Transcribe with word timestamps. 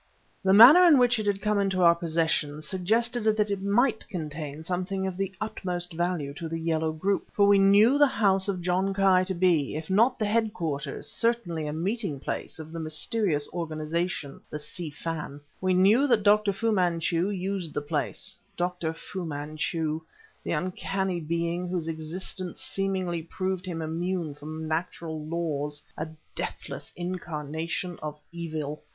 The 0.43 0.51
manner 0.51 0.83
in 0.83 0.97
which 0.97 1.19
it 1.19 1.27
had 1.27 1.43
come 1.43 1.59
into 1.59 1.83
our 1.83 1.93
possession 1.93 2.63
suggested 2.63 3.23
that 3.25 3.51
it 3.51 3.61
might 3.61 4.09
contain 4.09 4.63
something 4.63 5.05
of 5.05 5.15
the 5.15 5.31
utmost 5.39 5.93
value 5.93 6.33
to 6.39 6.49
the 6.49 6.57
Yellow 6.57 6.91
group. 6.91 7.27
For 7.31 7.45
we 7.45 7.59
knew 7.59 7.99
the 7.99 8.07
house 8.07 8.47
of 8.47 8.63
John 8.63 8.95
Ki 8.95 9.23
to 9.25 9.35
be, 9.35 9.75
if 9.75 9.91
not 9.91 10.17
the 10.17 10.25
head 10.25 10.55
quarters, 10.55 11.05
certainly 11.07 11.67
a 11.67 11.71
meeting 11.71 12.19
place 12.19 12.57
of 12.57 12.71
the 12.71 12.79
mysterious 12.79 13.47
organization 13.53 14.41
the 14.49 14.57
Si 14.57 14.89
Fan; 14.89 15.39
we 15.61 15.75
knew 15.75 16.07
that 16.07 16.23
Dr. 16.23 16.51
Fu 16.51 16.71
Manchu 16.71 17.29
used 17.29 17.75
the 17.75 17.79
place 17.81 18.35
Dr. 18.57 18.93
Fu 18.95 19.23
Manchu, 19.23 20.01
the 20.43 20.49
uncanny 20.53 21.19
being 21.19 21.67
whose 21.67 21.87
existence 21.87 22.59
seemingly 22.59 23.21
proved 23.21 23.67
him 23.67 23.83
immune 23.83 24.33
from 24.33 24.67
natural 24.67 25.23
laws, 25.27 25.83
a 25.95 26.07
deathless 26.33 26.91
incarnation 26.95 27.99
of 28.01 28.19
evil. 28.31 28.81